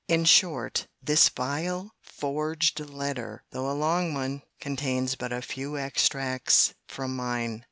In 0.07 0.25
short, 0.25 0.87
this 1.03 1.29
vile, 1.29 1.93
forged 2.01 2.79
letter, 2.79 3.43
though 3.51 3.69
a 3.69 3.77
long 3.77 4.15
one, 4.15 4.41
contains 4.59 5.13
but 5.13 5.31
a 5.31 5.43
few 5.43 5.77
extracts 5.77 6.73
from 6.87 7.15
mine. 7.15 7.59